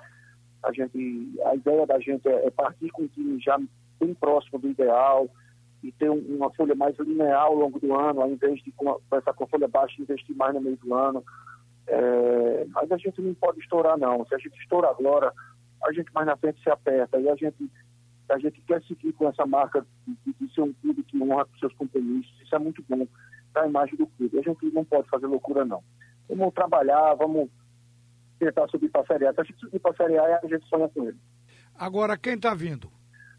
a 0.63 0.73
gente, 0.73 1.33
a 1.47 1.55
ideia 1.55 1.87
da 1.87 1.99
gente 1.99 2.29
é, 2.29 2.47
é 2.47 2.51
partir 2.51 2.91
com 2.91 3.05
o 3.05 3.09
time 3.09 3.41
já 3.41 3.59
bem 3.99 4.15
próximo 4.15 4.59
do 4.59 4.69
ideal 4.69 5.29
e 5.83 5.91
ter 5.93 6.11
um, 6.11 6.19
uma 6.37 6.51
folha 6.53 6.75
mais 6.75 6.99
linear 6.99 7.43
ao 7.43 7.55
longo 7.55 7.81
do 7.81 7.95
ano, 7.95 8.21
ao 8.21 8.31
invés 8.31 8.63
de 8.63 8.73
começar 8.73 9.33
com 9.33 9.45
a 9.45 9.47
folha 9.47 9.69
baixa 9.69 10.01
investir 10.01 10.37
mais 10.37 10.55
no 10.55 10.61
meio 10.61 10.77
do 10.77 10.95
ano. 10.95 11.25
É, 11.87 12.67
mas 12.69 12.93
a 12.93 12.97
gente 12.97 13.21
não 13.21 13.35
pode 13.35 13.59
estourar, 13.61 13.99
não. 13.99 14.25
Se 14.27 14.35
a 14.35 14.39
gente 14.39 14.57
estoura 14.61 14.89
agora, 14.89 15.33
a 15.83 15.93
gente 15.93 16.13
mais 16.13 16.27
na 16.27 16.37
frente 16.37 16.63
se 16.63 16.71
aperta. 16.71 17.19
E 17.19 17.29
a 17.29 17.35
gente, 17.35 17.71
a 18.29 18.39
gente 18.39 18.61
quer 18.63 18.83
seguir 18.83 19.13
com 19.15 19.29
essa 19.29 19.47
marca 19.47 19.85
de, 20.07 20.35
de 20.39 20.55
ser 20.55 20.61
um 20.61 20.73
clube 20.75 21.03
que 21.03 21.21
honra 21.23 21.47
seus 21.59 21.73
compromissos. 21.75 22.33
Isso 22.43 22.55
é 22.55 22.59
muito 22.59 22.85
bom 22.89 23.07
para 23.53 23.63
a 23.63 23.69
imagem 23.69 23.97
do 23.97 24.07
clube. 24.07 24.39
A 24.39 24.43
gente 24.43 24.67
não 24.73 24.85
pode 24.85 25.09
fazer 25.09 25.27
loucura, 25.27 25.65
não. 25.65 25.83
Vamos 26.29 26.55
trabalhar, 26.55 27.15
vamos 27.15 27.49
tentar 28.41 28.67
subir 28.69 28.89
para 28.91 29.03
a 29.03 29.07
Série 29.07 29.27
A. 29.27 29.35
Se 29.35 29.41
a 29.41 29.45
gente 29.45 29.61
subir 29.61 29.79
para 29.79 29.91
a 29.93 29.95
Série 29.95 30.19
A, 30.19 30.41
a 30.43 30.47
gente 30.49 30.67
sonha 30.67 30.89
com 30.89 31.05
ele. 31.05 31.19
Agora, 31.79 32.17
quem 32.17 32.35
está 32.35 32.55
vindo? 32.55 32.91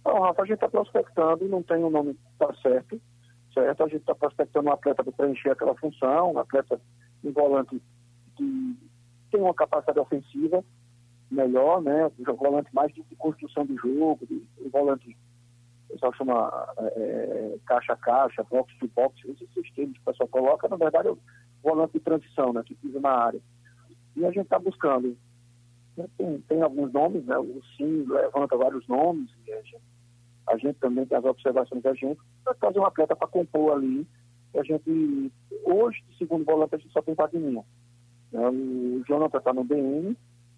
Não, 0.06 0.22
Rafa, 0.22 0.44
a 0.44 0.46
gente 0.46 0.56
está 0.56 0.70
prospectando, 0.70 1.48
não 1.48 1.62
tem 1.62 1.84
o 1.84 1.88
um 1.88 1.90
nome 1.90 2.18
tá 2.40 2.54
certo, 2.62 3.00
certo? 3.54 3.84
A 3.84 3.88
gente 3.88 4.02
está 4.02 4.16
prospectando 4.16 4.70
um 4.70 4.74
atleta 4.74 5.04
para 5.04 5.14
preencher 5.14 5.52
aquela 5.52 5.76
função, 5.76 6.34
um 6.34 6.40
atleta, 6.40 6.80
um 7.24 7.32
volante 7.32 7.82
que 8.36 8.78
tem 9.32 9.42
uma 9.42 9.54
capacidade 9.54 10.00
ofensiva 10.00 10.64
melhor, 11.30 11.82
né? 11.82 12.08
Um 12.08 12.34
volante 12.36 12.74
mais 12.74 12.92
de, 12.94 13.04
construção 13.18 13.66
de 13.66 13.76
jogo, 13.76 14.26
de, 14.26 14.44
um 14.60 14.70
volante, 14.70 15.16
o 15.90 15.94
pessoal 15.94 16.14
chama 16.14 16.74
é, 16.80 16.86
é, 16.98 17.58
caixa 17.66 17.94
a 17.94 17.98
caixa, 17.98 18.44
box 18.44 18.74
to 18.80 18.88
box, 18.96 19.16
esses 19.26 19.54
sistemas 19.54 19.94
que 19.94 20.02
o 20.02 20.06
pessoal 20.06 20.30
coloca, 20.30 20.68
na 20.68 20.78
verdade 20.78 21.08
é 21.08 21.12
o 21.12 21.20
volante 21.64 21.94
de 21.94 22.00
transição, 22.00 22.52
né? 22.54 22.64
Que 22.66 22.76
pisa 22.76 23.00
na 23.00 23.12
área. 23.12 23.42
E 24.16 24.26
a 24.26 24.32
gente 24.32 24.44
está 24.44 24.60
buscando. 24.60 25.18
Tem, 26.18 26.42
tem, 26.42 26.62
alguns 26.62 26.92
nomes, 26.94 27.26
né? 27.26 27.38
O 27.38 27.62
Sim 27.76 28.06
levanta 28.08 28.58
vários 28.58 28.88
nomes, 28.88 29.30
e 29.46 29.52
a 29.52 29.62
gente, 29.62 29.82
a 30.48 30.58
gente 30.58 30.80
também 30.80 31.06
tem 31.06 31.18
as 31.18 31.26
observações 31.26 31.84
da 31.84 31.94
gente, 31.94 32.20
para 32.44 32.54
trazer 32.56 32.80
um 32.80 32.86
atleta 32.86 33.16
para 33.16 33.28
compor 33.28 33.74
ali. 33.74 34.08
A 34.56 34.64
gente, 34.64 35.32
hoje, 35.64 36.04
de 36.10 36.18
segundo 36.18 36.46
volante, 36.46 36.76
a 36.76 36.78
gente 36.78 36.92
só 36.92 37.02
tem 37.02 37.14
Vagninha. 37.14 37.64
Né? 38.32 38.50
O 38.50 39.04
Jonathan 39.08 39.38
está 39.38 39.54
no 39.54 39.64
BN, 39.64 40.16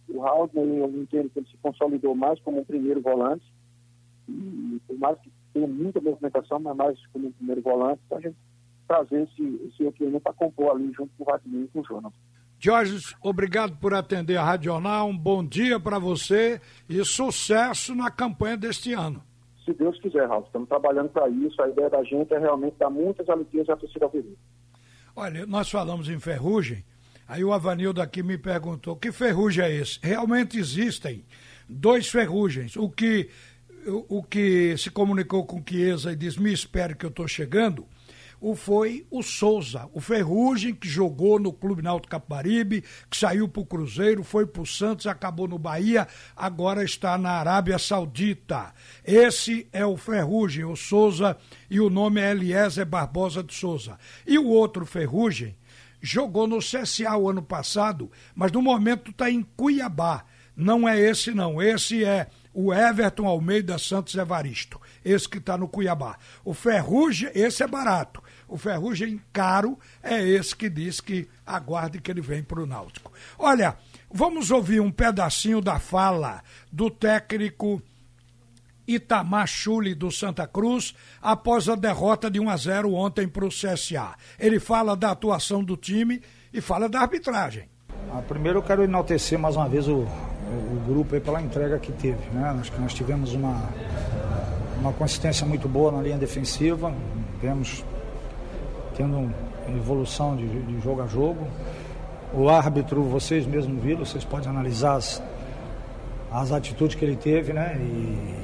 o 0.10 0.24
Haldner, 0.24 0.66
eu 0.66 0.90
entendo 1.02 1.30
que 1.30 1.40
ele 1.40 1.48
se 1.48 1.58
consolidou 1.58 2.16
mais 2.16 2.40
como 2.42 2.60
um 2.60 2.66
primeiro 2.66 3.02
volante, 3.02 3.46
e 4.28 4.82
por 4.88 4.98
mais 4.98 5.20
que 5.20 5.32
tenha 5.54 5.68
muita 5.68 6.00
movimentação, 6.00 6.60
mas 6.60 6.76
mais 6.76 7.08
como 7.08 7.28
um 7.28 7.32
primeiro 7.32 7.62
volante, 7.62 8.02
então 8.06 8.18
a 8.18 8.22
gente 8.22 8.38
trazer 8.88 9.24
esse, 9.24 9.44
esse 9.68 9.84
outro 9.84 10.22
para 10.22 10.34
compor 10.34 10.72
ali 10.72 10.92
junto 10.94 11.12
com 11.18 11.24
o 11.24 11.26
Vagninho 11.26 11.66
e 11.66 11.68
com 11.70 11.80
o 11.80 11.84
Jonathan. 11.84 12.16
Jorge, 12.64 13.14
obrigado 13.22 13.76
por 13.76 13.94
atender 13.94 14.38
a 14.38 14.44
Radional, 14.44 15.10
um 15.10 15.18
bom 15.18 15.44
dia 15.44 15.78
para 15.82 16.00
você 16.00 16.62
e 16.88 17.04
sucesso 17.04 17.94
na 17.94 18.10
campanha 18.10 18.56
deste 18.56 18.94
ano. 18.94 19.22
Se 19.66 19.74
Deus 19.74 20.00
quiser, 20.00 20.30
Raul, 20.30 20.46
estamos 20.46 20.70
trabalhando 20.70 21.10
para 21.10 21.28
isso, 21.28 21.62
a 21.62 21.68
ideia 21.68 21.90
da 21.90 22.02
gente 22.06 22.34
é 22.34 22.40
realmente 22.40 22.78
dar 22.80 22.90
muitas 22.90 23.28
alegrias 23.28 23.68
à 23.68 23.76
torcida 23.76 24.06
alvirrubra. 24.06 24.38
Olha, 25.14 25.46
nós 25.46 25.70
falamos 25.70 26.08
em 26.08 26.18
ferrugem, 26.20 26.86
Aí 27.28 27.44
o 27.44 27.54
Avanildo 27.54 28.02
aqui 28.02 28.22
me 28.22 28.38
perguntou: 28.38 28.96
que 28.96 29.12
ferrugem 29.12 29.66
é 29.66 29.74
esse? 29.74 30.00
Realmente 30.02 30.58
existem 30.58 31.26
dois 31.68 32.08
ferrugens. 32.08 32.76
O 32.76 32.90
que, 32.90 33.30
o, 33.88 34.20
o 34.20 34.24
que 34.24 34.76
se 34.78 34.92
comunicou 34.92 35.46
com 35.46 35.64
Chiesa 35.68 36.12
e 36.12 36.16
diz: 36.16 36.38
me 36.38 36.54
espere 36.54 36.96
que 36.96 37.06
eu 37.06 37.10
estou 37.10 37.28
chegando. 37.28 37.86
O 38.46 38.58
foi 38.58 39.08
o 39.10 39.24
Souza, 39.24 39.90
o 39.94 40.02
Ferrugem, 40.02 40.76
que 40.76 40.86
jogou 40.86 41.40
no 41.40 41.54
Clube 41.54 41.82
Náutico 41.82 42.12
Capibaribe, 42.12 42.84
que 43.10 43.16
saiu 43.16 43.48
para 43.48 43.62
o 43.62 43.66
Cruzeiro, 43.66 44.22
foi 44.22 44.46
para 44.46 44.62
o 44.62 44.66
Santos, 44.66 45.08
acabou 45.08 45.48
no 45.48 45.58
Bahia, 45.58 46.06
agora 46.36 46.84
está 46.84 47.18
na 47.18 47.30
Arábia 47.30 47.80
Saudita. 47.80 48.74
Esse 49.06 49.66
é 49.72 49.86
o 49.86 49.96
Ferrugem, 49.96 50.66
o 50.66 50.76
Souza, 50.76 51.38
e 51.70 51.80
o 51.80 51.90
nome 51.90 52.20
é 52.20 52.32
Eliezer 52.32 52.86
Barbosa 52.86 53.42
de 53.42 53.54
Souza. 53.54 53.98
E 54.28 54.38
o 54.38 54.50
outro 54.50 54.86
Ferrugem, 54.86 55.56
jogou 56.02 56.46
no 56.46 56.60
CSA 56.60 57.16
o 57.16 57.30
ano 57.30 57.42
passado, 57.42 58.12
mas 58.36 58.52
no 58.52 58.62
momento 58.62 59.12
está 59.12 59.32
em 59.32 59.42
Cuiabá. 59.56 60.26
Não 60.54 60.86
é 60.86 61.00
esse, 61.00 61.32
não. 61.32 61.62
Esse 61.62 62.04
é 62.04 62.28
o 62.54 62.74
Everton 62.74 63.26
Almeida 63.26 63.78
Santos 63.78 64.16
Evaristo. 64.16 64.80
Esse 65.04 65.28
que 65.28 65.38
está 65.40 65.58
no 65.58 65.68
Cuiabá. 65.68 66.18
O 66.46 66.54
Ferrugem, 66.54 67.32
esse 67.34 67.64
é 67.64 67.68
barato. 67.68 68.22
O 68.48 68.58
Ferrugem 68.58 69.20
caro 69.32 69.78
é 70.02 70.22
esse 70.22 70.56
que 70.56 70.70
diz 70.70 71.02
que 71.02 71.28
aguarde 71.46 72.00
que 72.00 72.12
ele 72.12 72.22
vem 72.22 72.44
para 72.44 72.62
o 72.62 72.66
Náutico. 72.66 73.12
Olha, 73.40 73.76
vamos 74.12 74.52
ouvir 74.52 74.80
um 74.80 74.92
pedacinho 74.92 75.60
da 75.60 75.80
fala 75.80 76.44
do 76.72 76.90
técnico 76.90 77.82
Itamar 78.88 79.48
Chuli 79.48 79.96
do 79.96 80.12
Santa 80.12 80.46
Cruz 80.46 80.94
após 81.22 81.70
a 81.70 81.76
derrota 81.76 82.30
de 82.30 82.40
1 82.40 82.50
a 82.50 82.58
0 82.58 82.94
ontem 82.94 83.28
para 83.28 83.46
o 83.46 83.50
CSA. 83.50 84.16
Ele 84.38 84.60
fala 84.60 84.96
da 84.96 85.12
atuação 85.12 85.64
do 85.64 85.78
time 85.78 86.22
e 86.54 86.62
fala 86.62 86.90
da 86.90 87.00
arbitragem. 87.00 87.70
Ah, 88.12 88.22
primeiro 88.22 88.60
eu 88.60 88.64
quero 88.64 88.84
enaltecer 88.84 89.40
mais 89.40 89.56
uma 89.56 89.68
vez 89.68 89.88
o, 89.88 90.06
o, 90.54 90.82
grupo 90.88 91.20
pela 91.20 91.42
entrega 91.42 91.80
que 91.80 91.92
teve. 91.92 92.30
Né? 92.32 92.56
Acho 92.60 92.72
que 92.72 92.82
nós 92.82 92.94
tivemos 92.94 93.34
uma, 93.34 93.62
uma 94.80 94.94
consistência 94.94 95.46
muito 95.46 95.68
boa 95.68 95.92
na 95.92 96.02
linha 96.02 96.18
defensiva, 96.18 96.94
vemos 97.42 97.84
tendo 98.96 99.34
evolução 99.76 100.36
de, 100.36 100.48
de 100.48 100.80
jogo 100.80 101.02
a 101.02 101.08
jogo. 101.08 101.48
O 102.34 102.50
árbitro, 102.50 103.04
vocês 103.04 103.46
mesmos 103.46 103.82
viram, 103.82 104.06
vocês 104.06 104.24
podem 104.24 104.50
analisar 104.50 104.96
as, 104.96 105.22
as 106.32 106.52
atitudes 106.52 106.96
que 106.96 107.06
ele 107.06 107.16
teve, 107.16 107.54
né? 107.54 107.76
E, 107.80 108.44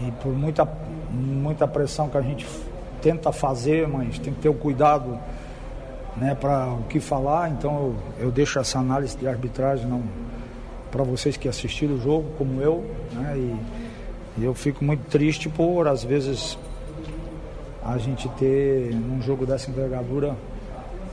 e 0.00 0.12
por 0.22 0.32
muita, 0.32 0.68
muita 1.10 1.66
pressão 1.66 2.08
que 2.08 2.16
a 2.16 2.22
gente 2.22 2.46
tenta 3.02 3.32
fazer, 3.32 3.88
mas 3.88 4.18
tem 4.18 4.32
que 4.32 4.40
ter 4.40 4.48
o 4.48 4.54
cuidado 4.54 5.18
né, 6.16 6.34
para 6.34 6.72
o 6.72 6.82
que 6.84 7.00
falar. 7.00 7.50
Então 7.50 7.94
eu, 8.18 8.26
eu 8.26 8.30
deixo 8.30 8.58
essa 8.58 8.78
análise 8.78 9.16
de 9.16 9.26
arbitragem 9.26 9.86
para 10.90 11.04
vocês 11.04 11.36
que 11.36 11.48
assistiram 11.48 11.94
o 11.94 12.00
jogo, 12.00 12.30
como 12.36 12.60
eu. 12.60 12.84
Né, 13.12 13.34
e, 13.36 14.40
e, 14.40 14.44
eu 14.44 14.54
fico 14.54 14.84
muito 14.84 15.04
triste 15.08 15.48
por, 15.48 15.88
às 15.88 16.04
vezes, 16.04 16.58
a 17.84 17.98
gente 17.98 18.28
ter 18.30 18.94
num 18.94 19.20
jogo 19.22 19.46
dessa 19.46 19.70
envergadura 19.70 20.36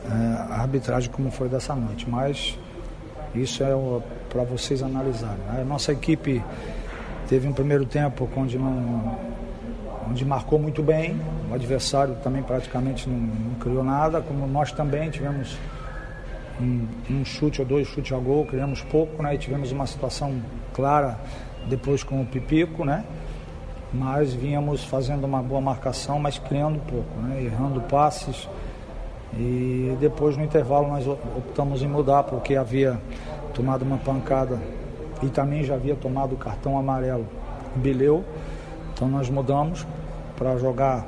é, 0.06 0.54
a 0.54 0.62
arbitragem 0.62 1.12
como 1.12 1.32
foi 1.32 1.50
dessa 1.50 1.76
noite. 1.76 2.10
Mas 2.10 2.58
isso 3.34 3.64
é 3.64 3.70
para 4.30 4.44
vocês 4.44 4.82
analisarem. 4.82 5.44
Né? 5.48 5.62
A 5.62 5.66
nossa 5.66 5.92
equipe 5.92 6.42
Teve 7.28 7.48
um 7.48 7.54
primeiro 7.54 7.86
tempo 7.86 8.30
onde 8.36 8.58
não 8.58 9.18
onde 10.08 10.24
marcou 10.24 10.60
muito 10.60 10.84
bem, 10.84 11.20
o 11.50 11.56
adversário 11.56 12.16
também 12.24 12.44
praticamente 12.44 13.10
não, 13.10 13.18
não 13.18 13.56
criou 13.56 13.84
nada, 13.84 14.22
como 14.22 14.46
nós 14.46 14.72
também 14.72 15.10
tivemos 15.10 15.58
um, 16.60 16.88
um, 17.10 17.26
chute 17.26 17.62
ou 17.62 17.68
dois 17.68 17.88
chutes 17.88 18.12
a 18.12 18.20
gol, 18.20 18.46
criamos 18.46 18.82
pouco, 18.82 19.22
né? 19.22 19.36
E 19.36 19.38
tivemos 19.38 19.72
uma 19.72 19.86
situação 19.86 20.42
clara 20.74 21.20
depois 21.68 22.04
com 22.04 22.22
o 22.22 22.26
Pipico, 22.26 22.86
né? 22.86 23.04
Mas 23.94 24.34
vínhamos 24.34 24.84
fazendo 24.84 25.26
uma 25.26 25.42
boa 25.42 25.62
marcação, 25.62 26.20
mas 26.20 26.38
criando 26.40 26.80
pouco, 26.80 27.20
né? 27.22 27.44
Errando 27.44 27.82
passes. 27.82 28.48
E 29.34 29.96
depois 30.00 30.38
no 30.38 30.44
intervalo 30.44 30.88
nós 30.88 31.06
optamos 31.08 31.82
em 31.82 31.88
mudar 31.88 32.24
porque 32.24 32.56
havia 32.56 33.00
tomado 33.54 33.82
uma 33.82 33.98
pancada 33.98 34.60
e 35.22 35.28
também 35.28 35.64
já 35.64 35.76
havia 35.76 35.96
tomado 35.96 36.36
o 36.36 36.38
cartão 36.38 36.78
amarelo 36.78 37.26
Bileu. 37.76 38.24
Então 38.94 39.10
nós 39.10 39.30
mudamos 39.30 39.86
para 40.38 40.58
jogar 40.58 41.06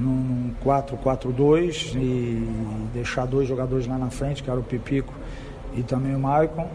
num 0.00 0.52
4-4-2 0.64 1.94
e 1.96 2.90
deixar 2.92 3.26
dois 3.26 3.48
jogadores 3.48 3.86
lá 3.86 3.98
na 3.98 4.10
frente, 4.10 4.42
que 4.42 4.50
era 4.50 4.58
o 4.58 4.62
Pipico 4.62 5.12
e 5.74 5.82
também 5.82 6.14
o 6.14 6.18
Maicon. 6.18 6.68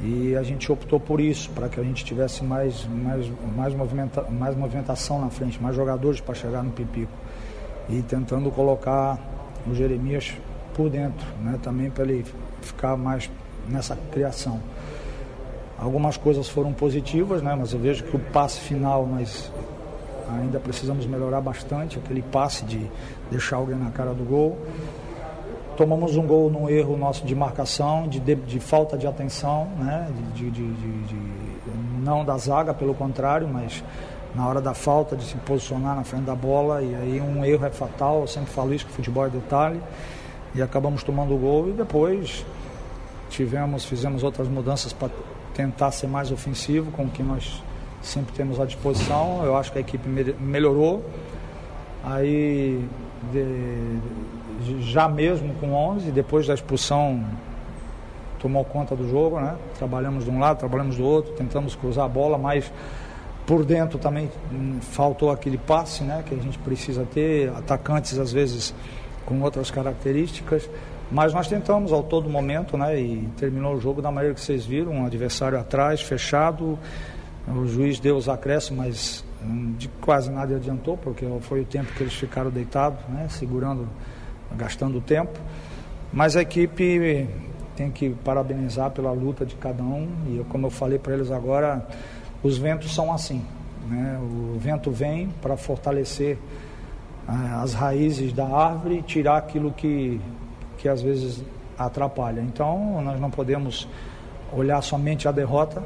E 0.00 0.36
a 0.36 0.42
gente 0.42 0.70
optou 0.70 1.00
por 1.00 1.20
isso, 1.20 1.48
para 1.50 1.68
que 1.68 1.80
a 1.80 1.82
gente 1.82 2.04
tivesse 2.04 2.44
mais, 2.44 2.86
mais, 2.86 3.30
mais, 3.56 3.74
movimenta, 3.74 4.22
mais 4.22 4.56
movimentação 4.56 5.20
na 5.20 5.30
frente, 5.30 5.62
mais 5.62 5.74
jogadores 5.74 6.20
para 6.20 6.34
chegar 6.34 6.62
no 6.62 6.70
Pipico. 6.72 7.12
E 7.88 8.02
tentando 8.02 8.50
colocar 8.50 9.18
o 9.66 9.74
Jeremias 9.74 10.34
por 10.74 10.90
dentro, 10.90 11.26
né, 11.42 11.58
também 11.62 11.90
para 11.90 12.04
ele 12.04 12.24
ficar 12.60 12.96
mais 12.96 13.30
nessa 13.68 13.96
criação. 14.12 14.60
Algumas 15.78 16.16
coisas 16.16 16.48
foram 16.48 16.72
positivas, 16.72 17.40
né, 17.40 17.56
mas 17.58 17.72
eu 17.72 17.78
vejo 17.78 18.04
que 18.04 18.16
o 18.16 18.18
passe 18.18 18.60
final 18.60 19.06
nós 19.06 19.50
ainda 20.28 20.58
precisamos 20.58 21.06
melhorar 21.06 21.40
bastante, 21.40 21.98
aquele 21.98 22.22
passe 22.22 22.64
de 22.64 22.90
deixar 23.30 23.56
alguém 23.56 23.76
na 23.76 23.90
cara 23.90 24.12
do 24.12 24.24
gol. 24.24 24.58
Tomamos 25.76 26.16
um 26.16 26.26
gol 26.26 26.50
num 26.50 26.68
erro 26.68 26.96
nosso 26.96 27.24
de 27.24 27.34
marcação, 27.34 28.06
de, 28.06 28.20
de, 28.20 28.34
de 28.36 28.60
falta 28.60 28.96
de 28.96 29.06
atenção, 29.06 29.66
né, 29.78 30.08
de, 30.34 30.50
de, 30.50 30.62
não 32.04 32.24
da 32.24 32.36
zaga, 32.36 32.72
pelo 32.72 32.94
contrário, 32.94 33.48
mas 33.48 33.82
na 34.34 34.46
hora 34.46 34.60
da 34.60 34.74
falta 34.74 35.16
de 35.16 35.24
se 35.24 35.36
posicionar 35.38 35.96
na 35.96 36.04
frente 36.04 36.24
da 36.24 36.34
bola, 36.34 36.82
e 36.82 36.94
aí 36.94 37.20
um 37.20 37.44
erro 37.44 37.64
é 37.66 37.70
fatal, 37.70 38.20
eu 38.20 38.26
sempre 38.26 38.50
falo 38.50 38.74
isso 38.74 38.86
que 38.86 38.92
futebol 38.92 39.26
é 39.26 39.30
detalhe, 39.30 39.80
e 40.54 40.62
acabamos 40.62 41.02
tomando 41.02 41.34
o 41.34 41.38
gol 41.38 41.68
e 41.68 41.72
depois 41.72 42.44
tivemos, 43.30 43.84
fizemos 43.84 44.22
outras 44.22 44.48
mudanças 44.48 44.92
para 44.92 45.10
tentar 45.54 45.90
ser 45.90 46.06
mais 46.06 46.30
ofensivo 46.30 46.90
com 46.92 47.04
o 47.04 47.10
que 47.10 47.22
nós 47.22 47.62
sempre 48.04 48.32
temos 48.34 48.60
à 48.60 48.64
disposição. 48.64 49.42
Eu 49.44 49.56
acho 49.56 49.72
que 49.72 49.78
a 49.78 49.80
equipe 49.80 50.08
melhorou. 50.08 51.04
Aí, 52.04 52.86
de, 53.32 54.82
já 54.82 55.08
mesmo 55.08 55.54
com 55.54 55.72
11, 55.72 56.10
depois 56.10 56.46
da 56.46 56.54
expulsão, 56.54 57.24
tomou 58.38 58.64
conta 58.64 58.94
do 58.94 59.08
jogo, 59.08 59.40
né? 59.40 59.56
Trabalhamos 59.78 60.24
de 60.24 60.30
um 60.30 60.38
lado, 60.38 60.58
trabalhamos 60.58 60.96
do 60.96 61.04
outro, 61.04 61.32
tentamos 61.32 61.74
cruzar 61.74 62.04
a 62.04 62.08
bola, 62.08 62.36
mas 62.36 62.70
por 63.46 63.64
dentro 63.64 63.98
também 63.98 64.30
hum, 64.52 64.78
faltou 64.80 65.30
aquele 65.30 65.56
passe, 65.56 66.04
né? 66.04 66.22
Que 66.26 66.34
a 66.34 66.38
gente 66.38 66.58
precisa 66.58 67.06
ter, 67.06 67.48
atacantes 67.50 68.18
às 68.18 68.32
vezes 68.32 68.74
com 69.24 69.40
outras 69.40 69.70
características. 69.70 70.68
Mas 71.10 71.32
nós 71.32 71.48
tentamos 71.48 71.92
ao 71.92 72.02
todo 72.02 72.28
momento, 72.28 72.76
né? 72.76 72.98
E 73.00 73.28
terminou 73.36 73.74
o 73.74 73.80
jogo 73.80 74.02
da 74.02 74.10
maneira 74.10 74.34
que 74.34 74.40
vocês 74.40 74.66
viram, 74.66 74.92
um 74.92 75.06
adversário 75.06 75.58
atrás, 75.58 76.02
fechado. 76.02 76.78
O 77.46 77.66
juiz 77.66 78.00
deu 78.00 78.16
os 78.16 78.28
acréscimos, 78.28 78.84
mas 78.84 79.24
hum, 79.42 79.74
de 79.76 79.88
quase 80.00 80.30
nada 80.30 80.56
adiantou, 80.56 80.96
porque 80.96 81.26
foi 81.42 81.60
o 81.60 81.64
tempo 81.64 81.92
que 81.92 82.02
eles 82.02 82.14
ficaram 82.14 82.50
deitados, 82.50 82.98
né? 83.08 83.26
Segurando, 83.28 83.88
gastando 84.56 85.00
tempo. 85.00 85.38
Mas 86.12 86.36
a 86.36 86.42
equipe 86.42 87.28
tem 87.76 87.90
que 87.90 88.10
parabenizar 88.10 88.90
pela 88.90 89.12
luta 89.12 89.44
de 89.44 89.54
cada 89.56 89.82
um. 89.82 90.08
E 90.26 90.44
como 90.48 90.66
eu 90.66 90.70
falei 90.70 90.98
para 90.98 91.14
eles 91.14 91.30
agora, 91.30 91.86
os 92.42 92.56
ventos 92.56 92.94
são 92.94 93.12
assim. 93.12 93.44
Né? 93.88 94.18
O 94.22 94.58
vento 94.58 94.90
vem 94.90 95.28
para 95.42 95.56
fortalecer 95.56 96.38
ah, 97.26 97.62
as 97.62 97.74
raízes 97.74 98.32
da 98.32 98.46
árvore 98.46 98.98
e 98.98 99.02
tirar 99.02 99.36
aquilo 99.36 99.72
que 99.72 100.20
que 100.84 100.88
às 100.90 101.00
vezes 101.00 101.42
atrapalha. 101.78 102.42
Então, 102.42 103.00
nós 103.02 103.18
não 103.18 103.30
podemos 103.30 103.88
olhar 104.52 104.82
somente 104.82 105.26
a 105.26 105.32
derrota, 105.32 105.82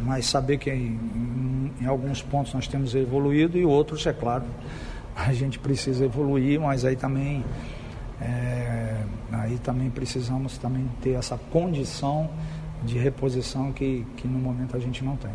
mas 0.00 0.26
saber 0.26 0.58
que 0.58 0.70
em, 0.70 1.72
em, 1.80 1.86
alguns 1.86 2.22
pontos 2.22 2.54
nós 2.54 2.66
temos 2.66 2.94
evoluído 2.94 3.58
e 3.58 3.64
outros, 3.64 4.06
é 4.06 4.12
claro, 4.12 4.44
a 5.16 5.32
gente 5.32 5.58
precisa 5.58 6.04
evoluir, 6.04 6.60
mas 6.60 6.84
aí 6.84 6.96
também 6.96 7.44
é, 8.20 9.04
aí 9.32 9.58
também 9.58 9.90
precisamos 9.90 10.58
também 10.58 10.88
ter 11.00 11.12
essa 11.12 11.38
condição 11.50 12.30
de 12.82 12.98
reposição 12.98 13.72
que, 13.72 14.06
que 14.16 14.26
no 14.26 14.38
momento 14.38 14.76
a 14.76 14.80
gente 14.80 15.04
não 15.04 15.16
tem. 15.16 15.30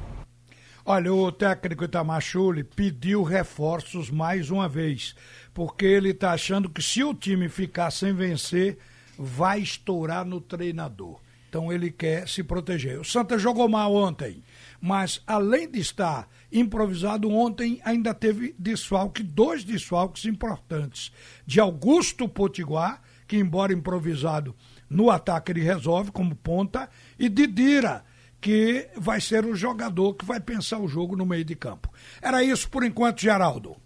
Olha, 0.86 1.14
o 1.14 1.32
técnico 1.32 1.86
Itamachule 1.86 2.62
pediu 2.62 3.24
reforços 3.24 4.10
mais 4.10 4.50
uma 4.50 4.68
vez, 4.68 5.16
porque 5.54 5.86
ele 5.86 6.10
está 6.10 6.32
achando 6.32 6.70
que 6.70 6.82
se 6.82 7.02
o 7.04 7.14
time 7.14 7.48
ficar 7.48 7.90
sem 7.90 8.14
vencer, 8.14 8.78
vai 9.18 9.60
estourar 9.60 10.26
no 10.26 10.42
treinador. 10.42 11.20
Então 11.48 11.72
ele 11.72 11.90
quer 11.90 12.28
se 12.28 12.44
proteger. 12.44 13.00
O 13.00 13.06
Santa 13.06 13.38
jogou 13.38 13.70
mal 13.70 13.94
ontem, 13.96 14.44
mas 14.86 15.24
além 15.26 15.72
de 15.72 15.80
estar 15.80 16.28
improvisado, 16.52 17.32
ontem 17.32 17.80
ainda 17.86 18.14
teve 18.14 18.54
desfalque, 18.60 19.24
dois 19.24 19.64
desfalques 19.64 20.26
importantes. 20.26 21.10
De 21.46 21.62
Augusto 21.62 22.28
Potiguar, 22.28 23.02
que 23.26 23.38
embora 23.38 23.72
improvisado 23.72 24.54
no 24.90 25.10
ataque 25.10 25.54
ele 25.54 25.62
resolve 25.62 26.12
como 26.12 26.36
ponta, 26.36 26.90
e 27.18 27.30
de 27.30 27.48
Dira, 27.48 28.04
que 28.42 28.90
vai 28.98 29.22
ser 29.22 29.46
o 29.46 29.56
jogador 29.56 30.16
que 30.16 30.26
vai 30.26 30.42
pensar 30.42 30.80
o 30.80 30.88
jogo 30.90 31.16
no 31.16 31.26
meio 31.26 31.46
de 31.46 31.56
campo. 31.56 31.90
Era 32.22 32.44
isso 32.44 32.70
por 32.70 32.84
enquanto, 32.84 33.22
Geraldo. 33.22 33.78